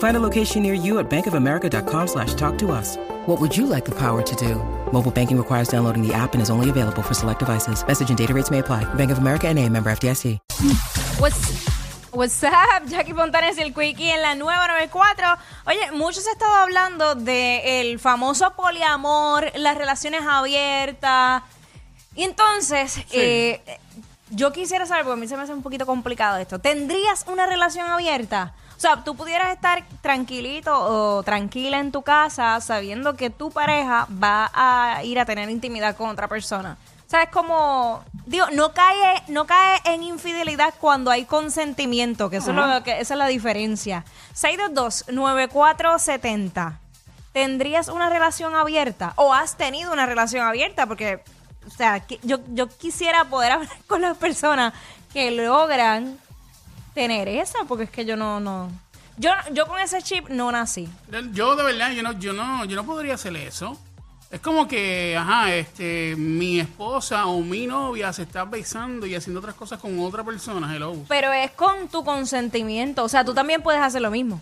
Find 0.00 0.16
a 0.16 0.20
location 0.20 0.62
near 0.62 0.72
you 0.72 0.98
at 0.98 1.10
bankofamerica.com 1.10 2.06
slash 2.08 2.32
talk 2.32 2.56
to 2.58 2.72
us. 2.72 2.96
What 3.26 3.38
would 3.38 3.54
you 3.54 3.66
like 3.66 3.84
the 3.84 3.94
power 3.94 4.22
to 4.22 4.36
do? 4.36 4.54
Mobile 4.92 5.10
banking 5.10 5.36
requires 5.36 5.68
downloading 5.68 6.00
the 6.00 6.14
app 6.14 6.32
and 6.32 6.40
is 6.40 6.48
only 6.48 6.70
available 6.70 7.02
for 7.02 7.12
select 7.12 7.38
devices. 7.38 7.86
Message 7.86 8.08
and 8.08 8.16
data 8.16 8.32
rates 8.32 8.50
may 8.50 8.60
apply. 8.60 8.84
Bank 8.94 9.10
of 9.10 9.18
America 9.18 9.46
and 9.48 9.58
a 9.58 9.68
member 9.68 9.90
FDIC. 9.90 10.38
What's, 11.18 12.10
what's 12.12 12.42
up? 12.42 12.88
Jackie 12.88 13.12
Fontanes 13.12 13.58
y 13.58 13.62
el 13.62 13.74
Quickie 13.74 14.10
en 14.10 14.22
la 14.22 14.34
nueva 14.34 14.68
94. 14.68 15.36
Oye, 15.66 15.92
muchos 15.92 16.26
ha 16.26 16.32
estado 16.32 16.54
hablando 16.54 17.14
del 17.14 17.98
famoso 17.98 18.54
poliamor, 18.56 19.52
las 19.54 19.76
relaciones 19.76 20.22
abiertas. 20.26 21.42
Y 22.16 22.24
entonces, 22.24 23.00
eh, 23.12 23.60
yo 24.30 24.50
quisiera 24.50 24.86
saber, 24.86 25.04
porque 25.04 25.18
a 25.18 25.20
mí 25.20 25.28
se 25.28 25.36
me 25.36 25.42
hace 25.42 25.52
un 25.52 25.62
poquito 25.62 25.84
complicado 25.84 26.38
esto. 26.38 26.58
¿Tendrías 26.58 27.26
una 27.28 27.44
relación 27.44 27.86
abierta? 27.86 28.54
O 28.80 28.82
sea, 28.82 29.04
tú 29.04 29.14
pudieras 29.14 29.52
estar 29.52 29.84
tranquilito 30.00 30.72
o 30.74 31.22
tranquila 31.22 31.80
en 31.80 31.92
tu 31.92 32.00
casa 32.00 32.58
sabiendo 32.62 33.14
que 33.14 33.28
tu 33.28 33.50
pareja 33.50 34.06
va 34.10 34.50
a 34.54 35.04
ir 35.04 35.20
a 35.20 35.26
tener 35.26 35.50
intimidad 35.50 35.98
con 35.98 36.08
otra 36.08 36.28
persona. 36.28 36.78
O 37.06 37.10
sea, 37.10 37.24
es 37.24 37.28
como, 37.28 38.02
digo, 38.24 38.46
no 38.54 38.72
cae, 38.72 39.22
no 39.28 39.46
cae 39.46 39.82
en 39.84 40.02
infidelidad 40.02 40.72
cuando 40.80 41.10
hay 41.10 41.26
consentimiento, 41.26 42.30
que 42.30 42.38
eso 42.38 42.52
es 42.52 42.56
lo 42.56 42.82
que, 42.82 43.00
esa 43.00 43.12
es 43.12 43.18
la 43.18 43.26
diferencia. 43.26 44.06
622-9470. 44.34 46.78
¿Tendrías 47.34 47.88
una 47.88 48.08
relación 48.08 48.54
abierta? 48.54 49.12
¿O 49.16 49.34
has 49.34 49.58
tenido 49.58 49.92
una 49.92 50.06
relación 50.06 50.46
abierta? 50.46 50.86
Porque, 50.86 51.22
o 51.66 51.70
sea, 51.70 52.02
yo, 52.22 52.38
yo 52.54 52.66
quisiera 52.66 53.26
poder 53.26 53.52
hablar 53.52 53.68
con 53.86 54.00
las 54.00 54.16
personas 54.16 54.72
que 55.12 55.30
logran 55.32 56.18
tener 56.94 57.28
esa, 57.28 57.60
porque 57.66 57.84
es 57.84 57.90
que 57.90 58.04
yo 58.04 58.16
no, 58.16 58.40
no. 58.40 58.70
Yo, 59.16 59.30
yo 59.52 59.66
con 59.66 59.78
ese 59.80 60.00
chip 60.02 60.28
no 60.28 60.50
nací. 60.50 60.88
Yo 61.32 61.56
de 61.56 61.64
verdad, 61.64 61.92
yo 61.92 62.02
no, 62.02 62.12
yo 62.12 62.32
no, 62.32 62.64
yo 62.64 62.76
no 62.76 62.86
podría 62.86 63.14
hacer 63.14 63.36
eso. 63.36 63.78
Es 64.30 64.40
como 64.40 64.68
que, 64.68 65.16
ajá, 65.16 65.52
este, 65.54 66.14
mi 66.16 66.60
esposa 66.60 67.26
o 67.26 67.40
mi 67.40 67.66
novia 67.66 68.12
se 68.12 68.22
está 68.22 68.44
besando 68.44 69.04
y 69.04 69.16
haciendo 69.16 69.40
otras 69.40 69.56
cosas 69.56 69.80
con 69.80 69.98
otra 69.98 70.22
persona, 70.22 70.74
hello. 70.74 70.94
Pero 71.08 71.32
es 71.32 71.50
con 71.50 71.88
tu 71.88 72.04
consentimiento. 72.04 73.02
O 73.02 73.08
sea, 73.08 73.24
tú 73.24 73.34
también 73.34 73.60
puedes 73.60 73.82
hacer 73.82 74.00
lo 74.00 74.10
mismo. 74.10 74.40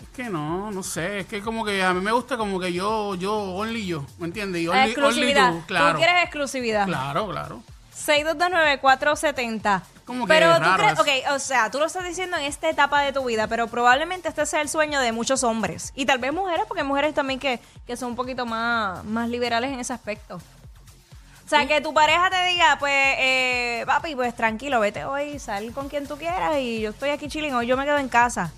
Es 0.00 0.08
que 0.16 0.30
no, 0.30 0.70
no 0.70 0.82
sé, 0.82 1.20
es 1.20 1.26
que 1.26 1.42
como 1.42 1.62
que 1.62 1.82
a 1.82 1.92
mí 1.92 2.00
me 2.00 2.10
gusta 2.10 2.38
como 2.38 2.58
que 2.58 2.72
yo, 2.72 3.16
yo, 3.16 3.34
only 3.36 3.86
yo, 3.86 4.06
¿me 4.18 4.28
entiendes? 4.28 4.62
Y 4.62 4.68
only, 4.68 4.80
only 4.80 4.92
exclusividad. 4.92 5.52
tú, 5.52 5.62
claro. 5.66 5.92
Tú 5.92 5.98
quieres 5.98 6.22
exclusividad. 6.22 6.86
Claro, 6.86 7.28
claro. 7.28 7.62
6229470. 7.94 9.82
Como 10.08 10.24
que 10.24 10.32
pero 10.32 10.54
tú 10.54 10.60
raro 10.62 10.76
crees, 10.78 10.92
eso. 10.94 11.02
ok, 11.02 11.34
o 11.34 11.38
sea, 11.38 11.70
tú 11.70 11.78
lo 11.78 11.84
estás 11.84 12.02
diciendo 12.02 12.38
en 12.38 12.44
esta 12.44 12.70
etapa 12.70 13.02
de 13.02 13.12
tu 13.12 13.26
vida, 13.26 13.46
pero 13.46 13.66
probablemente 13.68 14.26
este 14.30 14.46
sea 14.46 14.62
el 14.62 14.70
sueño 14.70 15.00
de 15.00 15.12
muchos 15.12 15.44
hombres. 15.44 15.92
Y 15.94 16.06
tal 16.06 16.18
vez 16.18 16.32
mujeres, 16.32 16.64
porque 16.66 16.80
hay 16.80 16.86
mujeres 16.88 17.12
también 17.12 17.38
que, 17.38 17.60
que 17.86 17.94
son 17.94 18.12
un 18.12 18.16
poquito 18.16 18.46
más, 18.46 19.04
más 19.04 19.28
liberales 19.28 19.70
en 19.70 19.80
ese 19.80 19.92
aspecto. 19.92 20.36
O 20.36 21.48
sea, 21.48 21.66
que 21.68 21.82
tu 21.82 21.92
pareja 21.92 22.30
te 22.30 22.42
diga, 22.46 22.76
pues, 22.78 22.94
eh, 23.18 23.82
papi, 23.84 24.14
pues 24.14 24.34
tranquilo, 24.34 24.80
vete 24.80 25.04
hoy, 25.04 25.38
sal 25.38 25.72
con 25.72 25.90
quien 25.90 26.08
tú 26.08 26.16
quieras 26.16 26.56
y 26.56 26.80
yo 26.80 26.88
estoy 26.88 27.10
aquí 27.10 27.28
chilling, 27.28 27.52
hoy 27.54 27.66
yo 27.66 27.76
me 27.76 27.84
quedo 27.84 27.98
en 27.98 28.08
casa. 28.08 28.50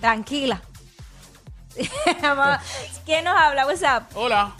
Tranquila. 0.00 0.62
¿Quién 3.04 3.24
nos 3.24 3.36
habla? 3.36 3.66
WhatsApp. 3.66 4.12
Hola. 4.14 4.54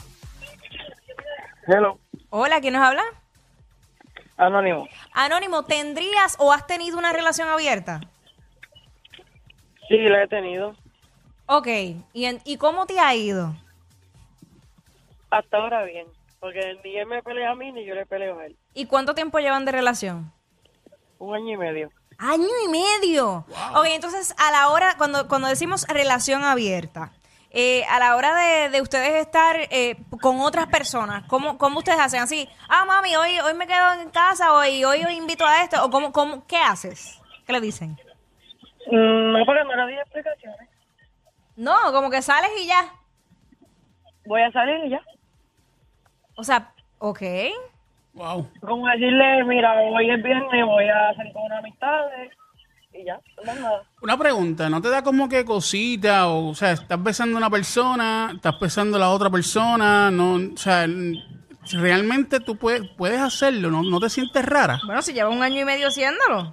Hello, 1.68 2.00
Hola, 2.30 2.60
¿quién 2.60 2.74
nos 2.74 2.82
habla? 2.82 3.04
Anónimo. 4.36 4.86
Anónimo, 5.12 5.64
¿tendrías 5.64 6.36
o 6.38 6.52
has 6.52 6.66
tenido 6.66 6.98
una 6.98 7.12
relación 7.12 7.48
abierta? 7.48 8.00
Sí, 9.88 9.96
la 9.98 10.24
he 10.24 10.28
tenido. 10.28 10.74
Ok, 11.46 11.68
¿y, 12.12 12.24
en- 12.24 12.40
¿y 12.44 12.56
cómo 12.56 12.86
te 12.86 12.98
ha 12.98 13.14
ido? 13.14 13.54
Hasta 15.30 15.56
ahora 15.56 15.84
bien. 15.84 16.06
Porque 16.40 16.78
ni 16.84 16.96
él 16.96 17.06
me 17.06 17.22
pelea 17.22 17.52
a 17.52 17.54
mí 17.54 17.72
ni 17.72 17.84
yo 17.84 17.94
le 17.94 18.04
peleo 18.06 18.38
a 18.38 18.46
él. 18.46 18.56
¿Y 18.74 18.86
cuánto 18.86 19.14
tiempo 19.14 19.38
llevan 19.38 19.64
de 19.64 19.72
relación? 19.72 20.32
Un 21.18 21.34
año 21.34 21.54
y 21.54 21.56
medio. 21.56 21.90
Año 22.18 22.46
y 22.64 22.68
medio. 22.68 23.46
Ok, 23.74 23.86
entonces 23.90 24.34
a 24.38 24.50
la 24.50 24.68
hora, 24.68 24.94
cuando, 24.98 25.28
cuando 25.28 25.48
decimos 25.48 25.86
relación 25.88 26.44
abierta, 26.44 27.12
eh, 27.58 27.84
a 27.88 27.98
la 27.98 28.16
hora 28.16 28.34
de, 28.34 28.68
de 28.68 28.82
ustedes 28.82 29.14
estar 29.14 29.56
eh, 29.70 29.96
con 30.20 30.40
otras 30.40 30.66
personas, 30.66 31.24
¿cómo, 31.26 31.56
¿cómo 31.56 31.78
ustedes 31.78 31.98
hacen? 31.98 32.20
Así, 32.20 32.46
ah, 32.68 32.84
mami, 32.84 33.16
hoy, 33.16 33.40
hoy 33.40 33.54
me 33.54 33.66
quedo 33.66 33.94
en 33.94 34.10
casa, 34.10 34.52
hoy, 34.52 34.84
hoy 34.84 35.02
yo 35.02 35.08
invito 35.08 35.46
a 35.46 35.62
esto, 35.62 35.82
o 35.82 35.88
cómo, 35.88 36.12
cómo, 36.12 36.46
¿qué 36.46 36.58
haces? 36.58 37.18
¿Qué 37.46 37.54
le 37.54 37.60
dicen? 37.62 37.96
Mm, 38.90 39.32
No, 39.32 39.46
porque 39.46 39.64
no 39.64 39.86
le 39.86 39.92
di 39.92 39.98
explicaciones. 39.98 40.68
No, 41.56 41.74
como 41.92 42.10
que 42.10 42.20
sales 42.20 42.50
y 42.62 42.66
ya. 42.66 42.92
Voy 44.26 44.42
a 44.42 44.52
salir 44.52 44.84
y 44.84 44.90
ya. 44.90 45.00
O 46.36 46.44
sea, 46.44 46.70
ok. 46.98 47.22
Wow. 48.12 48.50
Como 48.60 48.86
decirle, 48.88 49.44
mira, 49.44 49.72
hoy 49.80 50.10
es 50.10 50.22
viernes, 50.22 50.66
voy 50.66 50.88
a 50.88 51.14
salir 51.14 51.32
con 51.32 51.42
una 51.44 51.58
amistad 51.58 52.04
y 52.98 53.04
ya, 53.04 53.20
no 53.36 53.42
más 53.44 53.60
nada. 53.60 53.82
Una 54.02 54.18
pregunta, 54.18 54.68
¿no 54.68 54.80
te 54.80 54.88
da 54.88 55.02
como 55.02 55.28
que 55.28 55.44
cosita? 55.44 56.28
O, 56.28 56.48
o 56.48 56.54
sea, 56.54 56.72
estás 56.72 57.02
besando 57.02 57.36
a 57.36 57.38
una 57.38 57.50
persona, 57.50 58.32
estás 58.34 58.58
besando 58.60 58.96
a 58.96 59.00
la 59.00 59.10
otra 59.10 59.30
persona, 59.30 60.10
no, 60.10 60.34
o 60.34 60.56
sea, 60.56 60.86
realmente 61.72 62.40
tú 62.40 62.56
puedes, 62.56 62.88
puedes 62.96 63.20
hacerlo, 63.20 63.70
¿no, 63.70 63.82
no 63.82 64.00
te 64.00 64.08
sientes 64.10 64.44
rara? 64.44 64.78
Bueno, 64.86 65.02
si 65.02 65.12
lleva 65.12 65.30
un 65.30 65.42
año 65.42 65.60
y 65.60 65.64
medio 65.64 65.88
haciéndolo. 65.88 66.50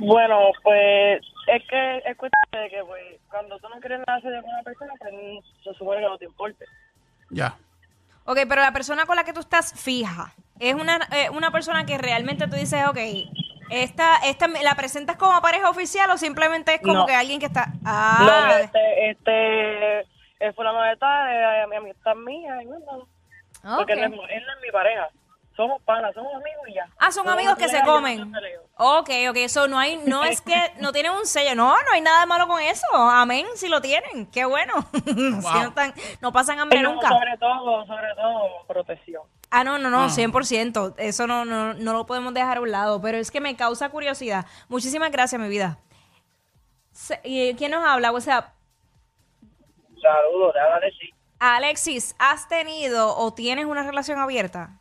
Bueno, 0.00 0.38
pues 0.62 1.22
es 1.46 1.62
que 1.68 1.98
es 1.98 2.16
cuestión 2.16 2.62
de 2.62 2.70
que 2.70 2.84
pues, 2.84 3.02
cuando 3.30 3.58
tú 3.58 3.68
no 3.68 3.80
quieres 3.80 4.00
nada 4.06 4.18
hacer 4.18 4.40
con 4.40 4.50
una 4.50 4.62
persona, 4.62 4.92
pues 4.98 5.14
se 5.62 5.74
supone 5.74 6.00
que 6.00 6.08
no 6.08 6.18
te 6.18 6.24
importe. 6.24 6.64
Ya. 7.30 7.56
Ok, 8.24 8.38
pero 8.48 8.62
la 8.62 8.72
persona 8.72 9.04
con 9.04 9.16
la 9.16 9.24
que 9.24 9.32
tú 9.32 9.40
estás 9.40 9.78
fija, 9.78 10.32
¿es 10.58 10.74
una, 10.74 10.98
eh, 11.12 11.28
una 11.30 11.50
persona 11.50 11.84
que 11.84 11.98
realmente 11.98 12.48
tú 12.48 12.56
dices, 12.56 12.86
ok, 12.86 12.98
esta, 13.70 14.16
esta, 14.24 14.46
¿la 14.48 14.74
presentas 14.74 15.16
como 15.16 15.40
pareja 15.40 15.68
oficial 15.70 16.10
o 16.10 16.16
simplemente 16.18 16.74
es 16.74 16.80
como 16.80 16.94
No. 16.94 17.06
que 17.06 17.14
alguien 17.14 17.40
que 17.40 17.46
está... 17.46 17.66
No, 17.66 17.72
Ah, 17.86 18.58
este, 18.60 19.10
este, 19.10 20.00
es 20.40 20.54
fulano 20.54 20.82
de 20.82 20.96
tal, 20.96 21.62
es 21.62 21.68
mi 21.68 21.76
amistad 21.76 22.14
mía, 22.14 22.62
y 22.62 22.66
no, 22.66 22.78
no. 22.80 23.76
Porque 23.76 23.94
él, 23.94 24.00
no 24.00 24.06
es, 24.24 24.30
él 24.30 24.42
no 24.46 24.52
es 24.52 24.58
mi 24.62 24.70
pareja. 24.70 25.08
Somos 25.56 25.80
panas, 25.82 26.12
somos 26.14 26.34
amigos 26.34 26.68
y 26.68 26.74
ya. 26.74 26.84
Ah, 26.98 27.12
son 27.12 27.24
Somos 27.24 27.34
amigos 27.34 27.56
que 27.56 27.68
se 27.68 27.80
comen. 27.84 28.28
no. 28.30 28.38
Ok, 28.76 29.08
ok, 29.30 29.36
eso 29.36 29.68
no 29.68 29.78
hay, 29.78 29.98
no 29.98 30.24
es 30.24 30.40
que 30.40 30.56
no 30.80 30.90
tienen 30.92 31.12
un 31.12 31.26
sello, 31.26 31.54
no, 31.54 31.68
no 31.70 31.92
hay 31.92 32.00
nada 32.00 32.20
de 32.22 32.26
malo 32.26 32.48
con 32.48 32.60
eso, 32.60 32.84
amén, 32.92 33.46
si 33.54 33.68
lo 33.68 33.80
tienen, 33.80 34.26
qué 34.32 34.44
bueno, 34.44 34.74
Si 35.04 35.12
no, 35.14 35.68
están- 35.68 35.94
no 36.20 36.32
pasan 36.32 36.58
hambre 36.58 36.80
Pero 36.80 36.90
nunca. 36.92 37.08
Sobre 37.08 37.38
todo, 37.38 37.86
sobre 37.86 38.14
todo, 38.16 38.66
protección. 38.66 39.22
Ah, 39.56 39.62
no, 39.64 39.78
no, 39.78 39.88
no, 39.90 40.04
Ah. 40.04 40.08
100%. 40.08 40.94
Eso 40.98 41.26
no, 41.26 41.44
no, 41.44 41.74
no 41.74 41.92
lo 41.92 42.06
podemos 42.06 42.34
dejar 42.34 42.56
a 42.56 42.60
un 42.60 42.70
lado, 42.72 43.00
pero 43.00 43.18
es 43.18 43.30
que 43.30 43.40
me 43.40 43.54
causa 43.56 43.88
curiosidad. 43.90 44.46
Muchísimas 44.68 45.10
gracias, 45.12 45.40
mi 45.40 45.48
vida. 45.48 45.78
Se- 46.92 47.20
¿y 47.24 47.54
¿Quién 47.54 47.70
nos 47.70 47.84
habla? 47.84 48.10
WhatsApp. 48.12 48.52
Saludos, 50.00 50.52
te 50.52 50.60
habla 50.60 50.76
Alexis. 50.76 51.10
Alexis, 51.38 52.16
¿has 52.18 52.48
tenido 52.48 53.16
o 53.16 53.32
tienes 53.34 53.66
una 53.66 53.82
relación 53.82 54.18
abierta? 54.18 54.80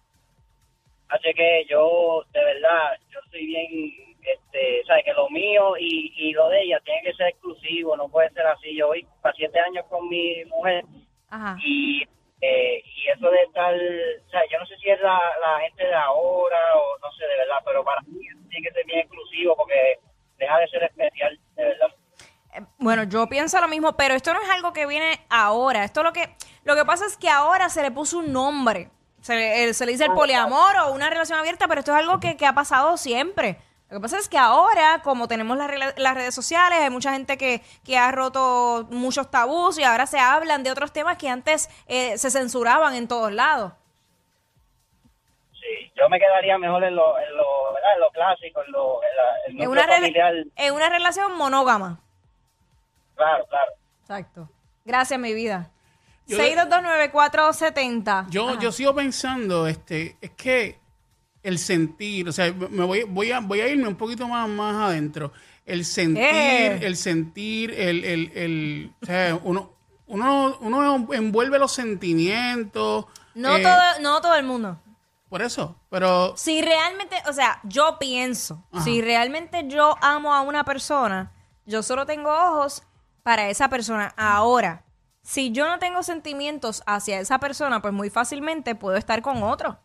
Así 1.09 1.33
que 1.35 1.65
yo, 1.69 2.23
de 2.33 2.43
verdad, 2.43 2.97
yo 3.11 3.19
soy 3.29 3.45
bien, 3.45 4.17
este, 4.21 4.83
sabes 4.87 5.03
que 5.05 5.13
lo 5.13 5.29
mío 5.29 5.77
y, 5.77 6.13
y 6.15 6.31
lo 6.33 6.49
de 6.49 6.63
ella 6.63 6.79
tiene 6.83 7.01
que 7.03 7.13
ser 7.13 7.27
exclusivo, 7.27 7.95
no 7.95 8.07
puede 8.07 8.29
ser 8.31 8.47
así. 8.47 8.75
Yo 8.75 8.87
voy 8.87 9.05
para 9.21 9.35
siete 9.35 9.59
años 9.59 9.85
con 9.89 10.07
mi 10.09 10.43
mujer 10.45 10.85
Ajá. 11.29 11.57
y, 11.63 12.03
eh, 12.45 12.83
y 12.83 13.07
eso 13.07 13.29
de 13.29 13.41
estar, 13.43 13.73
o 13.73 14.29
sea, 14.29 14.41
yo 14.51 14.59
no 14.59 14.65
sé 14.65 14.75
si 14.77 14.89
es 14.89 14.99
la, 14.99 15.17
la 15.39 15.61
gente 15.61 15.85
de 15.85 15.95
ahora 15.95 16.57
o 16.75 16.97
no 16.99 17.09
sé 17.13 17.25
de 17.25 17.37
verdad, 17.37 17.61
pero 17.63 17.85
para 17.85 18.01
mí 18.01 18.19
tiene 18.49 18.67
que 18.67 18.73
ser 18.73 18.85
bien 18.85 18.99
exclusivo 18.99 19.55
porque 19.55 19.99
deja 20.37 20.59
de 20.59 20.67
ser 20.67 20.83
especial, 20.83 21.39
de 21.55 21.63
verdad. 21.63 21.87
Bueno, 22.79 23.03
yo 23.03 23.27
pienso 23.29 23.61
lo 23.61 23.69
mismo, 23.69 23.95
pero 23.95 24.13
esto 24.13 24.33
no 24.33 24.41
es 24.41 24.49
algo 24.49 24.73
que 24.73 24.85
viene 24.85 25.25
ahora. 25.29 25.85
Esto 25.85 26.03
lo 26.03 26.11
que 26.11 26.35
lo 26.65 26.75
que 26.75 26.83
pasa 26.83 27.05
es 27.05 27.15
que 27.15 27.29
ahora 27.29 27.69
se 27.69 27.81
le 27.81 27.91
puso 27.91 28.17
un 28.17 28.33
nombre. 28.33 28.89
Se 29.21 29.35
le, 29.35 29.63
eh, 29.63 29.73
se 29.73 29.85
le 29.85 29.93
dice 29.93 30.03
el 30.03 30.11
poliamor 30.11 30.75
o 30.83 30.91
una 30.91 31.09
relación 31.09 31.39
abierta, 31.39 31.69
pero 31.69 31.79
esto 31.79 31.93
es 31.93 31.99
algo 31.99 32.19
que, 32.19 32.35
que 32.35 32.45
ha 32.45 32.53
pasado 32.53 32.97
siempre. 32.97 33.57
Lo 33.93 33.99
que 33.99 34.01
pasa 34.01 34.17
es 34.17 34.27
que 34.27 34.39
ahora, 34.39 35.01
como 35.03 35.27
tenemos 35.27 35.55
las, 35.55 35.69
redes 36.15 36.33
sociales, 36.33 36.79
hay 36.79 36.89
mucha 36.89 37.13
gente 37.13 37.37
que, 37.37 37.61
que 37.85 37.95
ha 37.95 38.11
roto 38.11 38.87
muchos 38.89 39.29
tabús 39.29 39.77
y 39.77 39.83
ahora 39.83 40.07
se 40.07 40.17
hablan 40.17 40.63
de 40.63 40.71
otros 40.71 40.91
temas 40.91 41.15
que 41.19 41.29
antes 41.29 41.69
eh, 41.85 42.17
se 42.17 42.31
censuraban 42.31 42.95
en 42.95 43.07
todos 43.07 43.31
lados. 43.31 43.73
Sí, 45.51 45.91
yo 45.95 46.09
me 46.09 46.17
quedaría 46.17 46.57
mejor 46.57 46.83
en 46.85 46.95
lo, 46.95 47.19
en 47.19 47.37
lo, 47.37 47.73
¿verdad? 47.75 47.91
En 47.93 47.99
lo 47.99 48.09
clásico, 48.09 48.63
en 48.65 48.71
lo, 48.71 48.99
en 49.03 49.15
la, 49.15 49.63
En 49.63 49.69
una, 49.69 49.83
familiar. 49.87 50.33
en 50.55 50.73
una 50.73 50.89
relación 50.89 51.37
monógama. 51.37 51.99
Claro, 53.15 53.45
claro. 53.45 53.73
Exacto. 54.01 54.49
Gracias, 54.85 55.19
mi 55.19 55.35
vida. 55.35 55.69
Yo- 56.25 56.39
6229470. 56.39 58.25
Yo, 58.31 58.49
Ajá. 58.49 58.59
yo 58.59 58.71
sigo 58.71 58.95
pensando, 58.95 59.67
este, 59.67 60.17
es 60.19 60.31
que 60.31 60.81
el 61.43 61.59
sentir, 61.59 62.27
o 62.29 62.31
sea, 62.31 62.51
me 62.53 62.85
voy, 62.85 63.03
voy 63.03 63.31
a, 63.31 63.39
voy 63.41 63.59
a 63.61 63.67
irme 63.67 63.87
un 63.87 63.95
poquito 63.95 64.27
más, 64.27 64.47
más 64.49 64.75
adentro. 64.89 65.31
El 65.65 65.85
sentir, 65.85 66.23
Eh. 66.23 66.79
el 66.85 66.95
sentir, 66.97 67.71
el, 67.71 68.03
el, 68.03 68.31
el, 68.35 68.91
o 69.01 69.05
sea, 69.05 69.39
uno, 69.43 69.73
uno, 70.07 70.57
uno 70.61 71.07
envuelve 71.13 71.59
los 71.59 71.71
sentimientos. 71.73 73.05
No, 73.35 73.55
eh, 73.57 73.61
todo, 73.63 73.99
no 74.01 74.21
todo 74.21 74.35
el 74.35 74.45
mundo. 74.45 74.79
Por 75.29 75.41
eso, 75.41 75.75
pero 75.89 76.35
Si 76.37 76.61
realmente, 76.61 77.15
o 77.27 77.33
sea, 77.33 77.59
yo 77.63 77.97
pienso, 77.99 78.63
Ajá. 78.71 78.83
si 78.83 79.01
realmente 79.01 79.65
yo 79.67 79.95
amo 80.01 80.33
a 80.33 80.41
una 80.41 80.63
persona, 80.63 81.31
yo 81.65 81.81
solo 81.81 82.05
tengo 82.05 82.29
ojos 82.29 82.83
para 83.23 83.49
esa 83.49 83.67
persona. 83.69 84.13
Ahora, 84.15 84.83
si 85.23 85.51
yo 85.51 85.65
no 85.67 85.79
tengo 85.79 86.03
sentimientos 86.03 86.83
hacia 86.85 87.19
esa 87.19 87.39
persona, 87.39 87.81
pues 87.81 87.93
muy 87.93 88.09
fácilmente 88.11 88.75
puedo 88.75 88.95
estar 88.97 89.21
con 89.23 89.41
otro. 89.41 89.79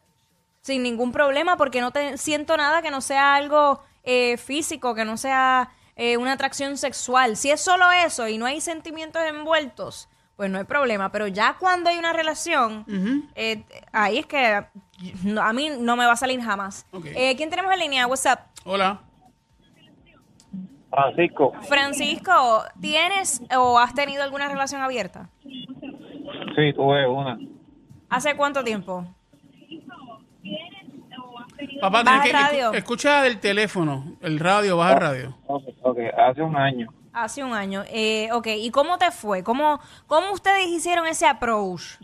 Sin 0.69 0.83
ningún 0.83 1.13
problema, 1.13 1.57
porque 1.57 1.81
no 1.81 1.93
te, 1.93 2.19
siento 2.19 2.55
nada 2.55 2.83
que 2.83 2.91
no 2.91 3.01
sea 3.01 3.37
algo 3.37 3.81
eh, 4.05 4.37
físico, 4.37 4.95
que 4.95 5.07
no 5.07 5.17
sea 5.17 5.71
eh, 5.97 6.19
una 6.19 6.33
atracción 6.33 6.77
sexual. 6.77 7.39
Si 7.39 7.51
es 7.51 7.63
solo 7.63 7.91
eso 7.91 8.29
y 8.29 8.37
no 8.37 8.45
hay 8.45 8.61
sentimientos 8.61 9.23
envueltos, 9.23 10.11
pues 10.37 10.51
no 10.51 10.59
hay 10.59 10.65
problema. 10.65 11.11
Pero 11.11 11.27
ya 11.27 11.57
cuando 11.59 11.89
hay 11.89 11.97
una 11.97 12.13
relación, 12.13 12.85
eh, 13.35 13.65
ahí 13.93 14.19
es 14.19 14.27
que 14.27 14.67
no- 15.23 15.41
a 15.41 15.55
mí 15.55 15.71
no 15.71 15.97
me 15.97 16.05
va 16.05 16.13
a 16.13 16.17
salir 16.17 16.39
jamás. 16.43 16.85
Eh, 17.17 17.35
¿Quién 17.39 17.49
tenemos 17.49 17.73
en 17.73 17.79
línea? 17.79 18.07
WhatsApp. 18.07 18.41
hola. 18.67 19.01
Francisco, 20.91 21.53
Francisco, 21.67 22.63
¿tienes 22.79 23.41
o 23.57 23.79
has 23.79 23.95
tenido 23.95 24.23
alguna 24.23 24.49
relación 24.49 24.83
abierta? 24.83 25.31
sí, 25.43 26.73
tuve 26.75 27.07
una. 27.09 27.39
¿Hace 28.11 28.37
cuánto 28.37 28.63
tiempo? 28.63 29.07
Papá, 31.81 32.03
Baja 32.03 32.23
tienes 32.23 32.25
que 32.25 32.33
radio. 32.53 32.73
escu- 32.73 32.77
escucha 32.77 33.23
del 33.23 33.41
teléfono, 33.41 34.17
el 34.21 34.39
radio, 34.41 34.77
baja 34.77 34.93
el 34.95 35.01
radio. 35.01 35.39
Ok, 35.47 35.63
ok, 35.83 35.99
hace 36.17 36.43
un 36.43 36.57
año. 36.57 36.89
Hace 37.13 37.43
un 37.45 37.53
año. 37.53 37.83
Eh, 37.89 38.29
ok, 38.33 38.47
¿y 38.59 38.71
cómo 38.71 38.99
te 38.99 39.11
fue? 39.11 39.43
¿Cómo, 39.43 39.81
¿Cómo 40.07 40.33
ustedes 40.33 40.67
hicieron 40.69 41.07
ese 41.07 41.27
approach? 41.27 41.97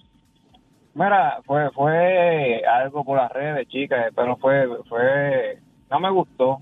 Mira, 0.95 1.41
fue, 1.45 1.71
fue 1.73 2.63
algo 2.65 3.05
por 3.05 3.17
las 3.19 3.31
redes, 3.33 3.67
chicas, 3.69 4.13
pero 4.15 4.37
fue, 4.37 4.67
fue, 4.89 5.59
no 5.91 6.01
me 6.01 6.11
gustó. 6.11 6.61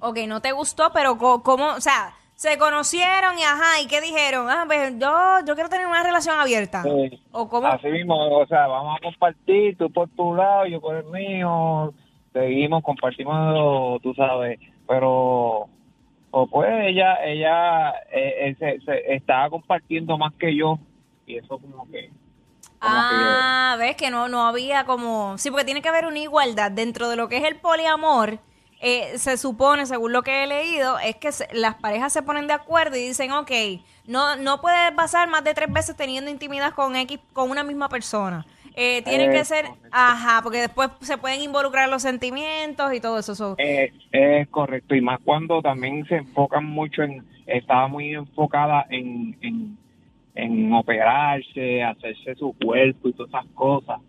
Ok, 0.00 0.18
no 0.26 0.40
te 0.40 0.52
gustó, 0.52 0.90
pero 0.92 1.16
¿cómo? 1.18 1.68
O 1.74 1.80
sea, 1.80 2.12
se 2.34 2.58
conocieron 2.58 3.38
y 3.38 3.42
ajá, 3.42 3.80
¿y 3.82 3.86
qué 3.86 4.00
dijeron? 4.00 4.48
Ah, 4.50 4.64
pues 4.66 4.98
yo, 4.98 5.12
yo 5.46 5.54
quiero 5.54 5.68
tener 5.70 5.86
una 5.86 6.02
relación 6.02 6.38
abierta. 6.38 6.82
Sí. 6.82 7.20
¿O 7.32 7.48
cómo? 7.48 7.66
Así 7.68 7.88
mismo, 7.88 8.14
o 8.38 8.46
sea, 8.46 8.66
vamos 8.66 8.98
a 8.98 9.02
compartir, 9.02 9.76
tú 9.78 9.90
por 9.90 10.08
tu 10.10 10.34
lado, 10.34 10.66
yo 10.66 10.80
por 10.80 10.96
el 10.96 11.04
mío, 11.04 11.92
seguimos, 12.32 12.82
compartimos, 12.82 14.02
tú 14.02 14.12
sabes, 14.14 14.58
pero 14.88 15.68
o 16.36 16.46
pues 16.48 16.68
ella, 16.88 17.24
ella 17.24 17.90
eh, 18.12 18.48
eh, 18.48 18.56
se, 18.58 18.80
se- 18.84 19.14
estaba 19.14 19.48
compartiendo 19.50 20.18
más 20.18 20.32
que 20.34 20.56
yo 20.56 20.78
y 21.26 21.36
eso 21.36 21.58
como 21.58 21.88
que... 21.90 22.08
como 22.08 22.14
Ah, 22.80 23.76
ves 23.78 23.94
que 23.96 24.10
no, 24.10 24.28
no 24.28 24.44
había 24.46 24.84
como... 24.84 25.38
Sí, 25.38 25.50
porque 25.50 25.64
tiene 25.64 25.80
que 25.80 25.88
haber 25.88 26.06
una 26.06 26.18
igualdad 26.18 26.72
dentro 26.72 27.08
de 27.08 27.14
lo 27.16 27.28
que 27.28 27.36
es 27.36 27.44
el 27.44 27.56
poliamor. 27.56 28.40
Eh, 28.80 29.18
se 29.18 29.36
supone, 29.36 29.86
según 29.86 30.12
lo 30.12 30.22
que 30.22 30.42
he 30.44 30.46
leído, 30.46 30.98
es 30.98 31.16
que 31.16 31.32
se- 31.32 31.48
las 31.52 31.74
parejas 31.76 32.12
se 32.12 32.22
ponen 32.22 32.46
de 32.46 32.52
acuerdo 32.52 32.96
y 32.96 33.06
dicen, 33.08 33.32
ok, 33.32 33.50
no, 34.06 34.36
no 34.36 34.60
puedes 34.60 34.92
pasar 34.92 35.28
más 35.28 35.42
de 35.44 35.54
tres 35.54 35.72
veces 35.72 35.96
teniendo 35.96 36.30
intimidad 36.30 36.74
con 36.74 36.94
X, 36.96 37.18
con 37.32 37.50
una 37.50 37.64
misma 37.64 37.88
persona. 37.88 38.44
Eh, 38.76 39.02
tiene 39.02 39.30
que 39.30 39.40
Es 39.40 39.48
ser, 39.48 39.66
correcto. 39.66 39.88
ajá, 39.92 40.40
porque 40.42 40.58
después 40.60 40.90
se 41.00 41.16
pueden 41.16 41.40
involucrar 41.42 41.88
los 41.88 42.02
sentimientos 42.02 42.92
y 42.92 43.00
todo 43.00 43.18
eso. 43.18 43.34
so- 43.34 43.54
Eh, 43.58 43.92
es 44.10 44.48
correcto, 44.48 44.94
y 44.94 45.00
más 45.00 45.20
cuando 45.24 45.62
también 45.62 46.04
se 46.06 46.16
enfocan 46.16 46.64
mucho 46.64 47.02
en, 47.02 47.24
estaba 47.46 47.86
muy 47.88 48.14
enfocada 48.14 48.84
en, 48.90 49.36
en, 49.42 49.78
en 50.34 50.72
operarse, 50.72 51.82
hacerse 51.84 52.34
su 52.34 52.52
cuerpo 52.54 53.08
y 53.08 53.12
todas 53.12 53.28
esas 53.30 53.46
cosas. 53.54 54.00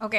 ok, 0.00 0.14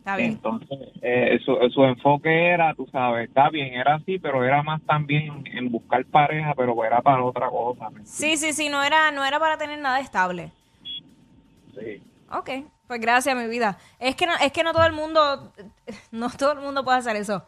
está 0.00 0.16
bien. 0.16 0.32
Entonces, 0.32 0.78
eh, 1.02 1.38
su, 1.44 1.56
su 1.72 1.84
enfoque 1.84 2.48
era, 2.48 2.74
tú 2.74 2.88
sabes, 2.90 3.28
está 3.28 3.50
bien, 3.50 3.74
era 3.74 3.94
así, 3.94 4.18
pero 4.18 4.44
era 4.44 4.62
más 4.62 4.82
también 4.82 5.44
en 5.52 5.70
buscar 5.70 6.04
pareja, 6.06 6.54
pero 6.56 6.84
era 6.84 7.00
para 7.00 7.22
otra 7.22 7.48
cosa. 7.48 7.90
¿me 7.90 8.04
Sí, 8.04 8.36
sí, 8.36 8.52
sí, 8.52 8.68
no 8.68 8.82
era, 8.82 9.10
no 9.12 9.24
era 9.24 9.38
para 9.38 9.56
tener 9.58 9.78
nada 9.78 10.00
estable. 10.00 10.50
Sí. 11.74 12.02
Ok, 12.32 12.50
pues 12.86 13.00
gracias, 13.00 13.36
mi 13.36 13.46
vida. 13.46 13.78
Es 13.98 14.16
que 14.16 14.26
no, 14.26 14.32
es 14.42 14.52
que 14.52 14.62
no 14.62 14.72
todo 14.72 14.86
el 14.86 14.92
mundo, 14.92 15.52
no 16.10 16.30
todo 16.30 16.52
el 16.52 16.60
mundo 16.60 16.84
puede 16.84 16.98
hacer 16.98 17.16
eso. 17.16 17.44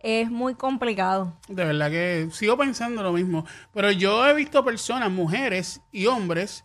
Es 0.00 0.30
muy 0.30 0.54
complicado. 0.54 1.32
De 1.48 1.64
verdad 1.64 1.90
que 1.90 2.28
sigo 2.30 2.56
pensando 2.56 3.02
lo 3.02 3.12
mismo. 3.12 3.44
Pero 3.74 3.90
yo 3.90 4.26
he 4.26 4.34
visto 4.34 4.64
personas, 4.64 5.10
mujeres 5.10 5.80
y 5.90 6.06
hombres, 6.06 6.64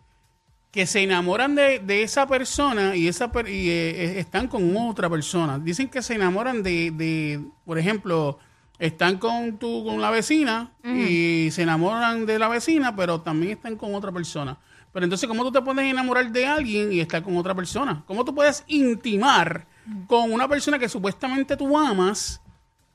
que 0.74 0.88
se 0.88 1.04
enamoran 1.04 1.54
de, 1.54 1.78
de 1.80 2.02
esa 2.02 2.26
persona 2.26 2.96
y, 2.96 3.08
esa 3.08 3.32
per- 3.32 3.48
y 3.48 3.70
eh, 3.70 3.90
eh, 3.92 4.20
están 4.20 4.48
con 4.48 4.76
otra 4.76 5.08
persona. 5.08 5.60
Dicen 5.60 5.88
que 5.88 6.02
se 6.02 6.16
enamoran 6.16 6.64
de, 6.64 6.90
de 6.90 7.40
por 7.64 7.78
ejemplo, 7.78 8.40
están 8.80 9.20
con 9.20 9.60
tu, 9.60 9.86
con 9.86 10.02
la 10.02 10.10
vecina 10.10 10.72
y 10.84 11.52
se 11.52 11.62
enamoran 11.62 12.26
de 12.26 12.40
la 12.40 12.48
vecina, 12.48 12.96
pero 12.96 13.22
también 13.22 13.52
están 13.54 13.76
con 13.78 13.94
otra 13.94 14.12
persona. 14.12 14.58
Pero 14.92 15.04
entonces, 15.06 15.28
¿cómo 15.30 15.44
tú 15.44 15.52
te 15.52 15.62
puedes 15.62 15.86
enamorar 15.86 16.32
de 16.32 16.48
alguien 16.48 16.92
y 16.92 17.00
estar 17.02 17.22
con 17.22 17.38
otra 17.38 17.54
persona? 17.54 18.04
¿Cómo 18.08 18.26
tú 18.26 18.34
puedes 18.34 18.64
intimar 18.66 19.68
con 20.08 20.34
una 20.34 20.48
persona 20.48 20.80
que 20.80 20.90
supuestamente 20.90 21.56
tú 21.56 21.78
amas 21.78 22.42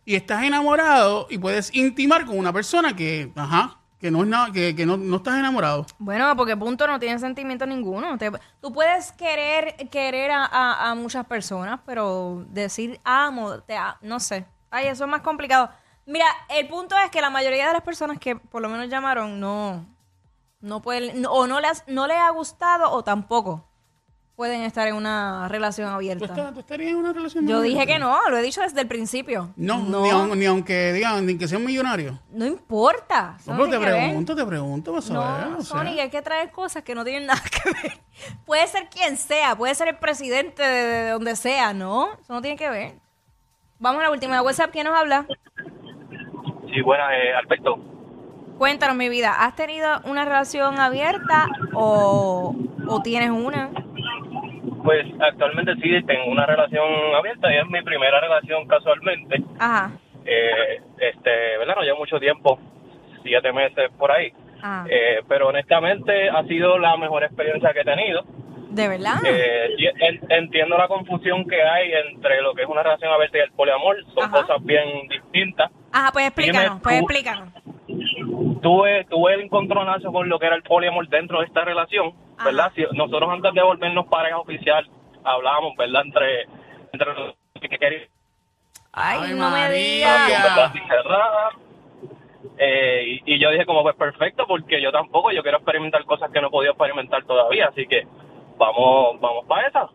y 0.05 0.17
estás 0.17 0.43
enamorado 0.43 1.29
y 1.31 1.39
puedes 1.39 1.73
intimar 1.75 2.27
con 2.27 2.37
una 2.39 2.53
persona 2.53 2.97
que, 2.97 3.31
ajá, 3.37 3.78
que 4.01 4.11
no 4.11 4.23
es 4.23 4.29
nada, 4.29 4.53
que, 4.53 4.75
que 4.77 4.87
no, 4.87 4.97
no 4.97 5.17
estás 5.17 5.39
enamorado? 5.39 5.85
Bueno, 5.99 6.35
porque 6.37 6.57
punto 6.57 6.87
no 6.87 6.99
tiene 7.01 7.19
sentimiento 7.19 7.67
ninguno. 7.67 8.17
Tú 8.61 8.73
puedes 8.73 9.13
querer 9.13 9.75
querer 9.91 10.31
a, 10.31 10.45
a- 10.91 10.95
muchas 10.95 11.27
personas, 11.27 11.81
pero 11.85 12.45
decir 12.51 13.01
amo, 13.05 13.61
te 13.63 13.77
no 14.03 14.21
sé. 14.21 14.47
Ay, 14.71 14.87
eso 14.87 15.05
es 15.05 15.11
más 15.11 15.23
complicado. 15.23 15.71
Mira, 16.07 16.27
el 16.49 16.69
punto 16.69 16.97
es 17.05 17.11
que 17.11 17.21
la 17.21 17.31
mayoría 17.31 17.67
de 17.67 17.73
las 17.75 17.83
personas 17.83 18.19
que 18.19 18.37
por 18.37 18.63
lo 18.63 18.69
menos 18.69 18.89
llamaron 18.89 19.39
no 19.41 19.85
no 20.61 20.81
pueden 20.83 21.25
o 21.27 21.47
no 21.47 21.61
les 21.61 21.85
no 21.87 22.07
les 22.07 22.17
ha 22.17 22.31
gustado 22.31 22.91
o 22.91 23.05
tampoco 23.05 23.68
pueden 24.39 24.63
estar 24.63 24.87
en 24.87 24.95
una 24.95 25.49
relación 25.49 25.89
¿Tú, 25.89 25.95
abierta. 25.97 26.25
estás- 26.27 26.55
tú 26.55 26.61
estarías 26.61 26.91
en 26.93 26.97
una 26.97 27.13
relación 27.13 27.45
Yo 27.49 27.57
abierta? 27.59 27.81
dije 27.81 27.93
que 27.93 27.99
no, 27.99 28.17
lo 28.31 28.37
he 28.39 28.43
dicho 28.43 28.61
desde 28.61 28.81
el 28.81 28.87
principio. 28.87 29.51
No, 29.57 29.81
no, 29.81 30.03
Ni, 30.05 30.11
aun- 30.11 30.39
ni 30.39 30.47
aunque 30.47 30.93
digan, 30.93 31.27
ni 31.27 31.37
que 31.37 31.49
sea 31.49 31.59
un 31.59 31.65
millonario. 31.65 32.21
no 32.31 32.47
importa. 32.47 33.35
eso 33.41 33.51
No, 33.51 33.57
pero 33.59 33.65
te 33.71 33.77
tiene 33.79 33.85
que 33.87 33.91
ver. 33.93 34.05
pregunto, 34.07 34.37
te 34.37 34.47
pregunto, 34.47 34.93
vas 34.93 35.11
a 35.11 35.19
ver. 35.39 35.51
No, 35.51 35.59
o 35.59 35.63
sea. 35.63 35.77
Sonic, 35.79 35.99
hay 35.99 36.09
que 36.11 36.23
traer 36.23 36.53
cosas 36.53 36.85
que 36.85 36.95
no 36.95 37.03
tienen 37.05 37.27
nada 37.27 37.43
que 37.51 37.69
ver. 37.83 37.99
Puede 38.47 38.65
ser 38.69 38.89
quien 38.89 39.17
sea, 39.17 39.57
puede 39.57 39.75
ser 39.75 39.89
el 39.89 39.97
presidente 39.97 40.63
de, 40.63 40.87
de 40.87 41.11
donde 41.11 41.35
sea, 41.35 41.75
¿no? 41.75 42.09
Eso 42.23 42.33
no 42.33 42.41
tiene 42.41 42.57
que 42.57 42.71
ver. 42.71 42.95
Vamos 43.81 43.99
a 44.03 44.05
la 44.05 44.11
última. 44.13 44.41
WhatsApp, 44.41 44.71
¿quién 44.71 44.87
nos 44.87 44.97
habla? 44.97 45.27
Sí, 46.73 46.81
buena, 46.83 47.13
eh, 47.17 47.35
Alberto. 47.35 47.77
Cuéntanos, 48.57 48.95
mi 48.97 49.09
vida. 49.09 49.33
¿Has 49.45 49.57
tenido 49.57 50.01
una 50.05 50.25
relación 50.25 50.79
abierta 50.79 51.47
o, 51.75 52.55
o 52.89 53.03
tienes 53.03 53.31
una? 53.31 53.71
Pues 54.83 55.07
actualmente 55.21 55.75
sí 55.83 56.03
tengo 56.07 56.27
una 56.31 56.47
relación 56.47 56.85
abierta 57.17 57.53
y 57.53 57.57
es 57.59 57.67
mi 57.67 57.83
primera 57.83 58.21
relación 58.21 58.67
casualmente. 58.67 59.43
Ajá. 59.59 59.91
Eh, 60.25 60.81
este, 60.99 61.59
¿verdad? 61.59 61.77
No 61.77 61.83
llevo 61.83 61.99
mucho 61.99 62.19
tiempo, 62.21 62.59
siete 63.23 63.53
meses 63.53 63.91
por 63.99 64.13
ahí. 64.13 64.33
Ah, 64.63 64.85
Eh, 64.89 65.21
pero 65.29 65.49
honestamente 65.49 66.29
ha 66.29 66.43
sido 66.45 66.79
la 66.79 66.97
mejor 66.97 67.23
experiencia 67.25 67.73
que 67.73 67.81
he 67.81 67.85
tenido. 67.85 68.23
¿De 68.71 68.87
verdad? 68.87 69.15
Eh, 69.25 69.77
entiendo 70.29 70.77
la 70.77 70.89
confusión 70.89 71.45
que 71.49 71.63
hay 71.63 71.91
entre 71.93 72.43
lo 72.43 72.55
que 72.55 72.63
es 72.63 72.69
una 72.69 72.83
relación 72.83 73.13
abierta 73.13 73.39
y 73.39 73.41
el 73.41 73.53
poliamor. 73.53 73.97
Son 74.15 74.25
Ajá. 74.25 74.43
cosas 74.43 74.63
bien 74.65 75.09
distintas. 75.09 75.71
Ajá, 75.93 76.11
pues 76.13 76.27
explícanos, 76.27 76.71
dime 76.71 76.81
pues 76.83 76.97
explícanos. 76.99 77.53
tuve, 78.61 79.05
tuve 79.09 79.35
el 79.35 79.41
encontronazo 79.43 80.13
con 80.13 80.29
lo 80.29 80.39
que 80.39 80.47
era 80.47 80.57
el 80.57 80.63
poliamor 80.63 81.09
dentro 81.09 81.41
de 81.41 81.47
esta 81.47 81.65
relación, 81.65 82.13
¿verdad? 82.45 82.73
Si 82.75 82.85
nosotros 82.93 83.31
antes 83.31 83.53
de 83.55 83.63
volvernos 83.63 84.07
pareja 84.07 84.39
oficial 84.39 84.89
hablábamos, 85.25 85.77
¿verdad? 85.77 86.03
Entre, 86.05 86.43
entre 86.93 87.15
los 87.15 87.35
que 87.61 87.69
queríamos 87.79 88.09
Ay, 88.93 89.21
Ay, 89.23 89.35
no 89.35 89.51
me 89.51 89.69
digas. 89.71 90.73
Eh, 92.57 93.21
y, 93.25 93.35
y 93.35 93.39
yo 93.39 93.51
dije 93.51 93.67
como 93.67 93.83
pues 93.83 93.95
perfecto 93.97 94.47
porque 94.47 94.81
yo 94.81 94.91
tampoco 94.91 95.31
yo 95.31 95.43
quiero 95.43 95.59
experimentar 95.59 96.05
cosas 96.05 96.31
que 96.33 96.41
no 96.41 96.49
he 96.49 96.51
podido 96.51 96.73
experimentar 96.73 97.25
todavía 97.25 97.69
así 97.69 97.87
que 97.87 98.07
vamos 98.57 99.21
vamos 99.21 99.45
para 99.47 99.69
esa 99.69 99.89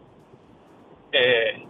Eh, 1.12 1.66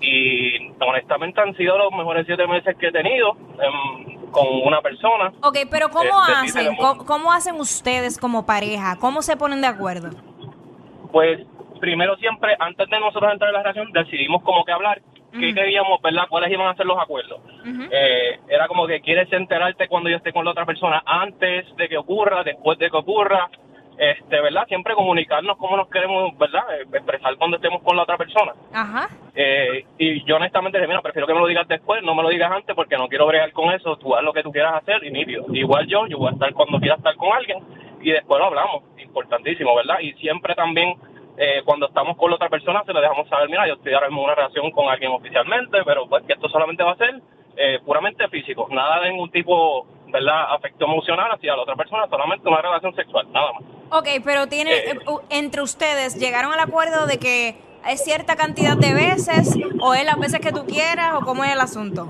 y 0.00 0.72
honestamente 0.80 1.40
han 1.40 1.54
sido 1.56 1.78
los 1.78 1.92
mejores 1.92 2.26
siete 2.26 2.46
meses 2.46 2.76
que 2.76 2.88
he 2.88 2.92
tenido 2.92 3.36
em, 3.60 4.11
con 4.32 4.46
una 4.64 4.80
persona 4.80 5.32
Ok, 5.42 5.58
pero 5.70 5.88
¿cómo 5.90 6.24
sí 6.26 6.32
hacen? 6.32 6.54
tenemos- 6.64 6.78
¿Cómo, 6.80 7.04
cómo 7.06 7.32
hacen 7.32 7.54
ustedes 7.60 8.18
como 8.18 8.44
pareja? 8.44 8.96
¿Cómo 8.98 9.22
se 9.22 9.36
ponen 9.36 9.60
de 9.60 9.68
acuerdo? 9.68 10.10
pues 11.12 11.40
primero 11.80 12.16
siempre 12.16 12.56
antes 12.58 12.88
de 12.88 12.98
nosotros 13.00 13.30
entrar 13.32 13.50
en 13.50 13.54
la 13.54 13.62
relación 13.62 13.92
decidimos 13.92 14.42
como 14.42 14.64
que 14.64 14.72
hablar 14.72 15.02
qué 15.32 15.54
queríamos 15.54 16.00
verdad 16.02 16.24
cuáles 16.28 16.50
iban 16.50 16.68
a 16.68 16.74
ser 16.74 16.86
los 16.86 16.98
acuerdos 16.98 17.40
Eh, 17.90 18.38
era 18.48 18.66
como 18.68 18.86
que 18.86 19.00
quieres 19.00 19.30
enterarte 19.32 19.88
cuando 19.88 20.08
yo 20.08 20.16
esté 20.16 20.32
con 20.32 20.44
la 20.44 20.50
otra 20.52 20.64
persona 20.66 21.02
antes 21.06 21.66
de 21.76 21.88
que 21.88 21.96
ocurra 21.98 22.42
después 22.44 22.78
de 22.78 22.90
que 22.90 22.96
ocurra 22.96 23.48
este 23.98 24.40
verdad 24.40 24.66
siempre 24.66 24.94
comunicarnos 24.94 25.56
cómo 25.58 25.76
nos 25.76 25.88
queremos 25.88 26.36
verdad 26.38 26.62
Eh, 26.72 26.86
expresar 26.92 27.36
cuando 27.36 27.56
estemos 27.56 27.82
con 27.82 27.96
la 27.96 28.02
otra 28.04 28.16
persona 28.16 28.52
Ajá. 28.72 29.08
Eh, 29.34 29.84
y 29.98 30.24
yo 30.24 30.36
honestamente 30.36 30.78
dije, 30.78 30.88
mira, 30.88 31.00
prefiero 31.00 31.26
que 31.26 31.34
me 31.34 31.40
lo 31.40 31.46
digas 31.46 31.66
después, 31.68 32.02
no 32.02 32.14
me 32.14 32.22
lo 32.22 32.28
digas 32.28 32.50
antes 32.52 32.74
porque 32.76 32.96
no 32.96 33.08
quiero 33.08 33.26
bregar 33.26 33.50
con 33.52 33.72
eso, 33.72 33.96
tú 33.96 34.14
haz 34.14 34.22
lo 34.22 34.32
que 34.32 34.42
tú 34.42 34.52
quieras 34.52 34.74
hacer 34.74 35.04
y 35.04 35.10
nítido. 35.10 35.46
Igual 35.52 35.86
yo, 35.86 36.06
yo 36.06 36.18
voy 36.18 36.28
a 36.28 36.32
estar 36.32 36.52
cuando 36.52 36.78
quiera 36.78 36.96
estar 36.96 37.14
con 37.16 37.32
alguien 37.32 37.58
y 38.02 38.10
después 38.10 38.38
lo 38.38 38.46
hablamos, 38.46 38.82
importantísimo, 38.98 39.74
¿verdad? 39.74 40.00
Y 40.00 40.12
siempre 40.14 40.54
también 40.54 40.94
eh, 41.38 41.62
cuando 41.64 41.86
estamos 41.86 42.16
con 42.16 42.30
la 42.30 42.36
otra 42.36 42.50
persona 42.50 42.82
se 42.84 42.92
le 42.92 43.00
dejamos 43.00 43.26
saber, 43.28 43.48
mira, 43.48 43.66
yo 43.66 43.74
estoy 43.74 43.94
ahora 43.94 44.08
mismo 44.08 44.20
en 44.22 44.26
una 44.26 44.34
relación 44.34 44.70
con 44.70 44.88
alguien 44.88 45.12
oficialmente, 45.12 45.78
pero 45.84 46.06
pues 46.06 46.24
que 46.24 46.34
esto 46.34 46.48
solamente 46.48 46.82
va 46.82 46.92
a 46.92 46.96
ser 46.96 47.20
eh, 47.56 47.78
puramente 47.84 48.28
físico, 48.28 48.68
nada 48.70 49.00
de 49.00 49.10
ningún 49.10 49.30
tipo, 49.30 49.86
¿verdad?, 50.08 50.54
afecto 50.54 50.84
emocional 50.84 51.30
hacia 51.32 51.56
la 51.56 51.62
otra 51.62 51.76
persona, 51.76 52.06
solamente 52.08 52.48
una 52.48 52.60
relación 52.60 52.94
sexual, 52.94 53.26
nada 53.32 53.52
más. 53.54 53.62
Ok, 53.94 54.08
pero 54.24 54.46
tiene, 54.46 54.72
Eh. 54.72 54.90
eh, 54.92 54.98
entre 55.30 55.60
ustedes, 55.62 56.18
¿llegaron 56.18 56.52
al 56.52 56.60
acuerdo 56.60 57.06
de 57.06 57.18
que 57.18 57.56
es 57.86 58.02
cierta 58.02 58.36
cantidad 58.36 58.76
de 58.76 58.94
veces 58.94 59.54
o 59.80 59.92
es 59.94 60.04
las 60.06 60.18
veces 60.18 60.40
que 60.40 60.50
tú 60.50 60.64
quieras 60.66 61.12
o 61.14 61.20
cómo 61.20 61.44
es 61.44 61.52
el 61.52 61.60
asunto? 61.60 62.08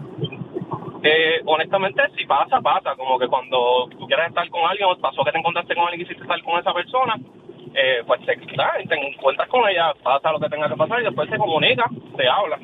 Eh, 1.03 1.41
honestamente, 1.45 2.01
si 2.17 2.25
pasa, 2.27 2.61
pasa. 2.61 2.95
Como 2.95 3.19
que 3.19 3.27
cuando 3.27 3.89
tú 3.99 4.07
quieres 4.07 4.29
estar 4.29 4.49
con 4.51 4.65
alguien 4.65 4.89
o 4.89 4.97
pasó 4.99 5.25
que 5.25 5.33
te 5.33 5.39
encontraste 5.39 5.75
con 5.75 5.85
alguien 5.85 6.03
y 6.03 6.05
quisiste 6.05 6.23
estar 6.23 6.41
con 6.45 6.61
esa 6.61 6.73
persona, 6.73 7.17
eh, 7.75 8.03
pues 8.07 8.25
te, 8.27 8.39
ah, 8.59 8.73
te 8.89 8.95
encuentras 8.95 9.49
con 9.49 9.69
ella, 9.69 9.93
pasa 10.05 10.31
lo 10.31 10.39
que 10.39 10.49
tenga 10.51 10.69
que 10.69 10.77
pasar 10.77 11.01
y 11.01 11.05
después 11.05 11.29
se 11.31 11.37
comunica, 11.39 11.91
se 12.17 12.29
habla. 12.29 12.59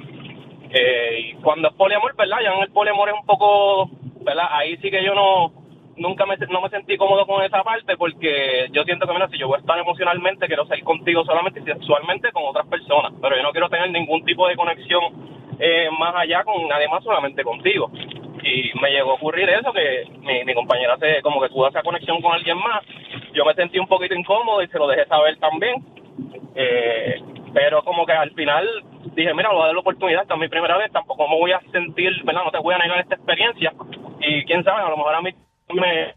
Eh, 0.71 1.21
y 1.31 1.35
cuando 1.43 1.69
es 1.69 1.75
poliamor, 1.75 2.15
¿verdad? 2.15 2.37
Ya 2.45 2.53
en 2.53 2.63
el 2.63 2.71
poliamor 2.71 3.09
es 3.09 3.15
un 3.19 3.27
poco, 3.27 3.91
¿verdad? 4.21 4.47
Ahí 4.53 4.77
sí 4.77 4.91
que 4.91 5.03
yo 5.03 5.15
no 5.15 5.51
nunca 5.99 6.27
me, 6.27 6.37
no 6.37 6.61
me 6.61 6.69
sentí 6.71 6.97
cómodo 6.97 7.27
con 7.27 7.45
esa 7.45 7.63
parte 7.63 7.97
porque 7.97 8.69
yo 8.73 8.85
siento 8.85 9.07
que, 9.07 9.13
mira, 9.13 9.29
si 9.29 9.39
yo 9.39 9.49
voy 9.49 9.57
a 9.57 9.61
estar 9.61 9.79
emocionalmente, 9.79 10.47
quiero 10.47 10.67
ser 10.67 10.83
contigo 10.83 11.25
solamente 11.25 11.61
y 11.61 11.65
sexualmente 11.65 12.33
con 12.33 12.45
otras 12.47 12.67
personas, 12.67 13.13
pero 13.21 13.37
yo 13.37 13.43
no 13.43 13.53
quiero 13.53 13.69
tener 13.69 13.91
ningún 13.91 14.25
tipo 14.25 14.49
de 14.49 14.57
conexión 14.57 15.03
eh, 15.59 15.89
más 15.99 16.15
allá 16.15 16.45
con 16.45 16.67
nadie 16.69 16.89
más, 16.89 17.03
solamente 17.03 17.43
contigo. 17.43 17.91
Y 18.43 18.71
me 18.81 18.91
llegó 18.91 19.13
a 19.13 19.15
ocurrir 19.15 19.49
eso, 19.51 19.73
que 19.73 20.05
mi, 20.21 20.45
mi 20.45 20.55
compañera 20.55 20.97
se, 20.99 21.21
como 21.23 21.41
que 21.41 21.49
tuvo 21.49 21.69
esa 21.69 21.83
conexión 21.83 22.23
con 22.23 22.33
alguien 22.33 22.57
más. 22.59 22.85
Yo 23.35 23.45
me 23.45 23.55
sentí 23.55 23.79
un 23.79 23.89
poquito 23.89 24.15
incómodo 24.15 24.63
y 24.63 24.69
se 24.69 24.79
lo 24.79 24.87
dejé 24.87 25.07
saber 25.07 25.37
también. 25.39 25.85
Eh, 26.55 27.21
pero 27.53 27.83
como 27.83 28.07
que 28.07 28.13
al 28.13 28.31
final 28.33 28.67
dije, 29.15 29.35
mira, 29.35 29.51
voy 29.51 29.63
a 29.63 29.67
dar 29.67 29.75
la 29.75 29.81
oportunidad, 29.81 30.23
esta 30.23 30.35
es 30.35 30.41
mi 30.41 30.49
primera 30.49 30.77
vez, 30.77 30.93
tampoco 30.93 31.27
me 31.29 31.37
voy 31.37 31.53
a 31.53 31.61
sentir, 31.73 32.13
¿verdad? 32.25 32.45
No 32.45 32.51
te 32.51 32.59
voy 32.59 32.75
a 32.75 32.79
negar 32.79 33.01
esta 33.01 33.17
experiencia. 33.17 33.73
Y 34.21 34.45
quién 34.45 34.63
sabe, 34.65 34.83
a 34.83 34.91
lo 34.91 34.97
mejor 34.97 35.15
a 35.15 35.23
mí 35.23 35.31
me... 35.75 36.15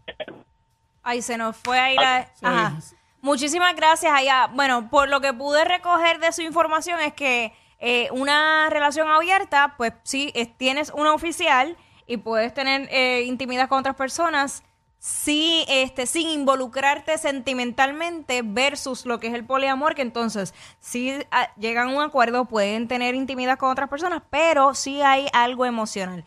Ay, 1.02 1.22
se 1.22 1.36
nos 1.36 1.56
fue 1.56 1.78
ahí 1.78 1.96
la... 1.96 2.28
Ajá. 2.42 2.78
Muchísimas 3.20 3.74
gracias, 3.76 4.12
allá. 4.12 4.48
Bueno, 4.52 4.88
por 4.90 5.08
lo 5.08 5.20
que 5.20 5.32
pude 5.32 5.64
recoger 5.64 6.18
de 6.18 6.32
su 6.32 6.42
información 6.42 7.00
es 7.00 7.12
que 7.12 7.52
eh, 7.78 8.08
una 8.12 8.68
relación 8.70 9.08
abierta, 9.08 9.74
pues 9.76 9.92
sí, 10.02 10.32
es- 10.34 10.56
tienes 10.56 10.90
una 10.94 11.12
oficial 11.14 11.76
y 12.06 12.16
puedes 12.16 12.52
tener 12.54 12.88
eh, 12.90 13.22
intimidad 13.26 13.68
con 13.68 13.78
otras 13.78 13.94
personas 13.96 14.62
sí, 14.98 15.64
este, 15.68 16.06
sin 16.06 16.28
involucrarte 16.28 17.18
sentimentalmente 17.18 18.42
versus 18.44 19.04
lo 19.04 19.18
que 19.18 19.26
es 19.28 19.34
el 19.34 19.44
poliamor, 19.44 19.96
que 19.96 20.02
entonces 20.02 20.54
si 20.78 21.12
llegan 21.58 21.88
a 21.88 21.92
un 21.92 22.02
acuerdo 22.02 22.44
pueden 22.44 22.86
tener 22.86 23.16
intimidad 23.16 23.58
con 23.58 23.70
otras 23.70 23.88
personas, 23.88 24.22
pero 24.30 24.74
sí 24.74 25.02
hay 25.02 25.26
algo 25.32 25.66
emocional. 25.66 26.24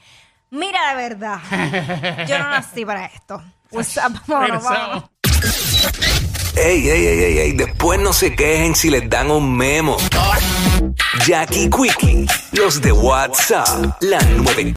Mira 0.51 0.79
la 0.87 0.95
verdad, 0.95 1.39
yo 2.27 2.39
no 2.39 2.49
nací 2.49 2.85
para 2.85 3.05
esto. 3.05 3.41
Pues, 3.69 3.99
vámonos, 4.27 4.63
vámonos. 4.63 5.03
Ey, 6.55 6.89
ey, 6.89 7.05
ey, 7.05 7.23
ey, 7.23 7.37
ey, 7.39 7.51
después 7.51 7.99
no 7.99 8.13
se 8.13 8.33
quejen 8.33 8.75
si 8.75 8.89
les 8.89 9.09
dan 9.09 9.29
un 9.29 9.57
memo. 9.57 9.97
Jackie 11.25 11.69
Quickie, 11.69 12.25
los 12.53 12.81
de 12.81 12.93
WhatsApp, 12.93 13.97
la 13.99 14.19
94. 14.19 14.73